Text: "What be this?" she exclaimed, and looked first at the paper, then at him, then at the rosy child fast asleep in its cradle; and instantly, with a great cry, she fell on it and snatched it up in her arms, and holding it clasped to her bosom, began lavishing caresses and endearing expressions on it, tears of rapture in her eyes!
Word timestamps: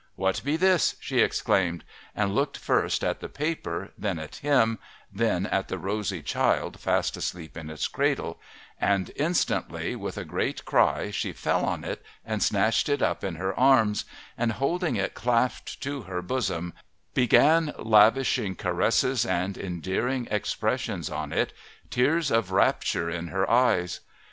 "What 0.15 0.41
be 0.43 0.57
this?" 0.57 0.95
she 0.99 1.19
exclaimed, 1.19 1.83
and 2.15 2.33
looked 2.33 2.57
first 2.57 3.03
at 3.03 3.19
the 3.19 3.29
paper, 3.29 3.91
then 3.95 4.17
at 4.17 4.37
him, 4.37 4.79
then 5.13 5.45
at 5.45 5.67
the 5.67 5.77
rosy 5.77 6.23
child 6.23 6.79
fast 6.79 7.15
asleep 7.17 7.55
in 7.55 7.69
its 7.69 7.87
cradle; 7.87 8.39
and 8.79 9.11
instantly, 9.15 9.95
with 9.95 10.17
a 10.17 10.25
great 10.25 10.65
cry, 10.65 11.11
she 11.11 11.33
fell 11.33 11.63
on 11.65 11.83
it 11.83 12.03
and 12.25 12.41
snatched 12.41 12.89
it 12.89 13.03
up 13.03 13.23
in 13.23 13.35
her 13.35 13.53
arms, 13.53 14.05
and 14.39 14.53
holding 14.53 14.95
it 14.95 15.13
clasped 15.13 15.79
to 15.83 16.01
her 16.01 16.23
bosom, 16.23 16.73
began 17.13 17.71
lavishing 17.77 18.55
caresses 18.55 19.23
and 19.23 19.55
endearing 19.55 20.27
expressions 20.31 21.11
on 21.11 21.31
it, 21.31 21.53
tears 21.91 22.31
of 22.31 22.49
rapture 22.49 23.07
in 23.11 23.27
her 23.27 23.47
eyes! 23.47 23.99